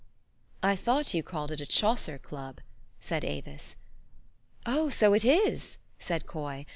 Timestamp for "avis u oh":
3.23-4.89